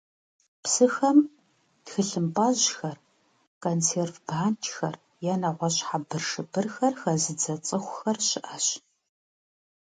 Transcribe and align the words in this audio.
Псыхэм 0.63 1.19
тхылъымпӀэжьхэр, 1.85 2.97
консерв 3.63 4.15
банкӀхэр 4.27 4.95
е 5.31 5.33
нэгъуэщӀ 5.41 5.81
хьэбыршыбырхэр 5.87 6.93
хэзыдзэ 7.01 7.55
цӀыхухэр 7.65 8.17
щыӀэщ. 8.27 8.65